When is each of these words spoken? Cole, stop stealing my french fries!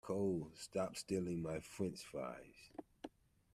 Cole, 0.03 0.49
stop 0.55 0.95
stealing 0.95 1.43
my 1.43 1.59
french 1.59 2.03
fries! 2.03 2.71